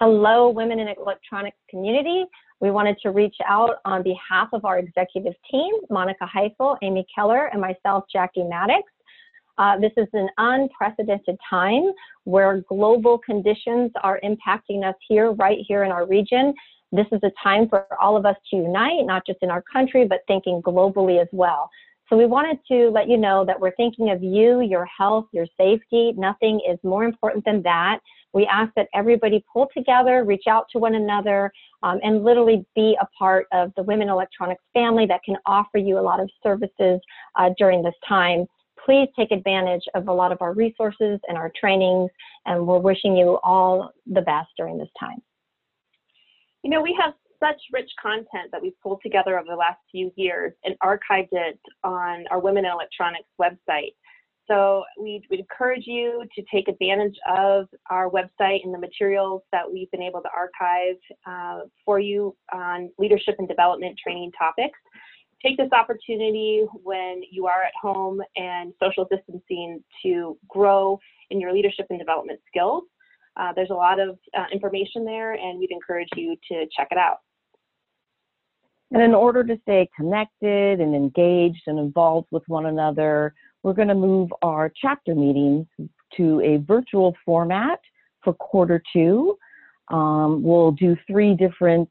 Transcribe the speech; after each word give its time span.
Hello, 0.00 0.48
women 0.48 0.78
in 0.78 0.86
electronics 0.86 1.56
community. 1.68 2.24
We 2.60 2.70
wanted 2.70 2.98
to 3.02 3.10
reach 3.10 3.34
out 3.44 3.78
on 3.84 4.04
behalf 4.04 4.46
of 4.52 4.64
our 4.64 4.78
executive 4.78 5.34
team, 5.50 5.72
Monica 5.90 6.24
Heifel, 6.24 6.76
Amy 6.82 7.04
Keller, 7.12 7.46
and 7.46 7.60
myself, 7.60 8.04
Jackie 8.12 8.44
Maddox. 8.44 8.84
Uh, 9.58 9.76
this 9.80 9.90
is 9.96 10.06
an 10.12 10.28
unprecedented 10.38 11.36
time 11.50 11.90
where 12.22 12.62
global 12.68 13.18
conditions 13.18 13.90
are 14.04 14.20
impacting 14.22 14.88
us 14.88 14.94
here, 15.08 15.32
right 15.32 15.58
here 15.66 15.82
in 15.82 15.90
our 15.90 16.06
region. 16.06 16.54
This 16.92 17.06
is 17.10 17.18
a 17.24 17.32
time 17.42 17.68
for 17.68 17.84
all 18.00 18.16
of 18.16 18.24
us 18.24 18.36
to 18.50 18.56
unite, 18.56 19.04
not 19.04 19.26
just 19.26 19.40
in 19.42 19.50
our 19.50 19.64
country, 19.72 20.06
but 20.06 20.20
thinking 20.28 20.62
globally 20.62 21.20
as 21.20 21.28
well. 21.32 21.68
So 22.08 22.16
we 22.16 22.24
wanted 22.24 22.58
to 22.68 22.88
let 22.88 23.08
you 23.08 23.18
know 23.18 23.44
that 23.44 23.60
we're 23.60 23.74
thinking 23.76 24.10
of 24.10 24.22
you, 24.22 24.62
your 24.62 24.86
health, 24.86 25.26
your 25.32 25.46
safety. 25.58 26.14
Nothing 26.16 26.60
is 26.68 26.78
more 26.82 27.04
important 27.04 27.44
than 27.44 27.62
that. 27.62 28.00
We 28.32 28.46
ask 28.46 28.72
that 28.76 28.88
everybody 28.94 29.44
pull 29.52 29.68
together, 29.76 30.24
reach 30.24 30.44
out 30.48 30.66
to 30.72 30.78
one 30.78 30.94
another, 30.94 31.52
um, 31.82 31.98
and 32.02 32.24
literally 32.24 32.64
be 32.74 32.96
a 33.00 33.06
part 33.18 33.46
of 33.52 33.72
the 33.76 33.82
Women 33.82 34.08
Electronics 34.08 34.62
family 34.72 35.06
that 35.06 35.22
can 35.22 35.36
offer 35.44 35.78
you 35.78 35.98
a 35.98 36.00
lot 36.00 36.20
of 36.20 36.30
services 36.42 37.00
uh, 37.36 37.50
during 37.58 37.82
this 37.82 37.94
time. 38.06 38.46
Please 38.84 39.08
take 39.14 39.30
advantage 39.30 39.82
of 39.94 40.08
a 40.08 40.12
lot 40.12 40.32
of 40.32 40.40
our 40.40 40.54
resources 40.54 41.20
and 41.28 41.36
our 41.36 41.52
trainings, 41.58 42.10
and 42.46 42.66
we're 42.66 42.78
wishing 42.78 43.16
you 43.16 43.38
all 43.42 43.90
the 44.06 44.22
best 44.22 44.48
during 44.56 44.78
this 44.78 44.88
time. 44.98 45.18
You 46.62 46.70
know, 46.70 46.80
we 46.80 46.96
have 47.00 47.12
such 47.40 47.60
rich 47.72 47.90
content 48.00 48.50
that 48.52 48.60
we've 48.60 48.78
pulled 48.82 49.00
together 49.02 49.38
over 49.38 49.48
the 49.48 49.56
last 49.56 49.78
few 49.90 50.10
years 50.16 50.52
and 50.64 50.74
archived 50.82 51.28
it 51.32 51.58
on 51.84 52.24
our 52.30 52.40
Women 52.40 52.64
in 52.64 52.72
Electronics 52.72 53.28
website. 53.40 53.92
So 54.48 54.84
we 54.98 55.22
would 55.30 55.40
encourage 55.40 55.86
you 55.86 56.24
to 56.34 56.42
take 56.52 56.68
advantage 56.68 57.16
of 57.28 57.66
our 57.90 58.08
website 58.08 58.60
and 58.64 58.72
the 58.72 58.78
materials 58.78 59.42
that 59.52 59.70
we've 59.70 59.90
been 59.90 60.02
able 60.02 60.22
to 60.22 60.28
archive 60.34 60.96
uh, 61.26 61.66
for 61.84 62.00
you 62.00 62.34
on 62.52 62.90
leadership 62.98 63.36
and 63.38 63.46
development 63.46 63.98
training 64.02 64.32
topics. 64.38 64.78
Take 65.44 65.58
this 65.58 65.68
opportunity 65.72 66.64
when 66.82 67.20
you 67.30 67.46
are 67.46 67.62
at 67.62 67.72
home 67.80 68.20
and 68.36 68.72
social 68.82 69.06
distancing 69.10 69.84
to 70.02 70.38
grow 70.48 70.98
in 71.30 71.40
your 71.40 71.52
leadership 71.52 71.86
and 71.90 71.98
development 71.98 72.40
skills. 72.48 72.84
Uh, 73.36 73.52
there's 73.54 73.70
a 73.70 73.74
lot 73.74 74.00
of 74.00 74.18
uh, 74.36 74.46
information 74.52 75.04
there, 75.04 75.34
and 75.34 75.58
we'd 75.58 75.70
encourage 75.70 76.08
you 76.16 76.34
to 76.50 76.66
check 76.76 76.88
it 76.90 76.98
out. 76.98 77.18
And 78.90 79.02
in 79.02 79.14
order 79.14 79.44
to 79.44 79.58
stay 79.62 79.88
connected 79.94 80.80
and 80.80 80.94
engaged 80.94 81.62
and 81.66 81.78
involved 81.78 82.28
with 82.30 82.42
one 82.46 82.66
another, 82.66 83.34
we're 83.62 83.74
going 83.74 83.88
to 83.88 83.94
move 83.94 84.30
our 84.42 84.72
chapter 84.80 85.14
meetings 85.14 85.66
to 86.16 86.40
a 86.40 86.56
virtual 86.58 87.14
format 87.24 87.80
for 88.24 88.32
quarter 88.32 88.82
two. 88.92 89.36
Um, 89.88 90.42
we'll 90.42 90.72
do 90.72 90.96
three 91.06 91.34
different 91.34 91.88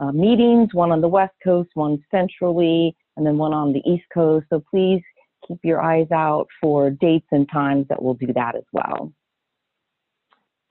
uh, 0.00 0.12
meetings, 0.12 0.72
one 0.72 0.90
on 0.90 1.00
the 1.00 1.08
West 1.08 1.34
Coast, 1.44 1.70
one 1.74 2.02
centrally, 2.10 2.96
and 3.16 3.26
then 3.26 3.36
one 3.36 3.52
on 3.52 3.72
the 3.72 3.82
East 3.86 4.04
Coast. 4.12 4.46
So 4.48 4.62
please 4.70 5.02
keep 5.46 5.58
your 5.62 5.82
eyes 5.82 6.10
out 6.12 6.46
for 6.60 6.90
dates 6.90 7.26
and 7.30 7.48
times 7.50 7.86
that 7.88 8.00
we'll 8.00 8.14
do 8.14 8.32
that 8.32 8.54
as 8.56 8.64
well. 8.72 9.12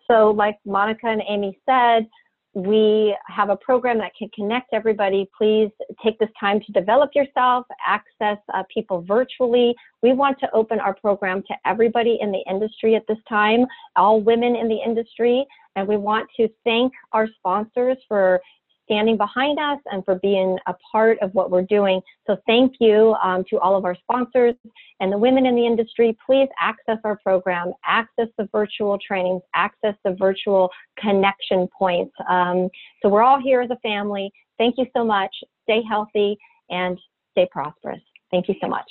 So 0.10 0.32
like 0.32 0.58
Monica 0.66 1.08
and 1.08 1.22
Amy 1.28 1.58
said, 1.70 2.08
we 2.54 3.16
have 3.28 3.50
a 3.50 3.56
program 3.56 3.98
that 4.00 4.12
can 4.18 4.30
connect 4.36 4.74
everybody. 4.74 5.30
Please 5.38 5.70
take 6.04 6.20
this 6.20 6.30
time 6.40 6.60
to 6.60 6.72
develop 6.74 7.12
yourself, 7.16 7.66
access 7.86 8.38
uh, 8.54 8.64
people 8.74 9.02
virtually. 9.02 9.74
We 10.04 10.14
want 10.14 10.38
to 10.40 10.52
open 10.54 10.80
our 10.80 10.94
program 10.94 11.44
to 11.44 11.54
everybody 11.66 12.18
in 12.20 12.32
the 12.32 12.44
industry 12.50 12.96
at 12.96 13.04
this 13.08 13.20
time, 13.30 13.66
all 13.96 14.20
women 14.22 14.56
in 14.56 14.68
the 14.68 14.80
industry, 14.86 15.46
and 15.76 15.88
we 15.88 15.96
want 15.96 16.28
to 16.38 16.50
thank 16.66 16.92
our 17.14 17.28
sponsors 17.38 17.98
for 18.08 18.42
standing 18.86 19.18
behind 19.18 19.60
us 19.60 19.80
and 19.92 20.04
for 20.06 20.16
being 20.16 20.58
a 20.68 20.74
part 20.92 21.18
of 21.22 21.34
what 21.34 21.52
we're 21.52 21.62
doing. 21.64 22.02
So 22.28 22.38
thank 22.46 22.76
you 22.80 23.16
um, 23.24 23.44
to 23.50 23.60
all 23.60 23.76
of 23.76 23.86
our 23.86 23.96
sponsors 23.96 24.56
and 25.00 25.12
the 25.12 25.18
women 25.18 25.46
in 25.46 25.56
the 25.56 25.66
industry. 25.66 26.18
Please 26.26 26.50
access 26.60 26.98
our 27.04 27.18
program, 27.24 27.74
access 27.86 28.28
the 28.38 28.48
virtual 28.52 28.98
trainings, 29.06 29.42
access 29.56 29.96
the 30.04 30.16
virtual 30.20 30.70
connection 30.98 31.68
points. 31.78 32.14
Um, 32.30 32.70
so 33.02 33.10
we're 33.10 33.24
all 33.24 33.42
here 33.42 33.62
as 33.62 33.70
a 33.70 33.78
family. 33.78 34.32
Thank 34.58 34.76
you 34.78 34.86
so 34.96 35.04
much. 35.04 35.36
Stay 35.64 35.82
healthy 35.88 36.38
and 36.70 36.98
stay 37.32 37.48
prosperous. 37.52 38.02
Thank 38.32 38.48
you 38.48 38.56
so 38.62 38.68
much. 38.68 38.90